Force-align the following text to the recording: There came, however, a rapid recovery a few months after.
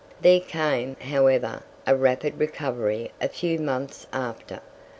There 0.19 0.39
came, 0.39 0.95
however, 0.95 1.61
a 1.85 1.95
rapid 1.95 2.39
recovery 2.39 3.11
a 3.21 3.27
few 3.29 3.59
months 3.59 4.07
after. 4.11 4.59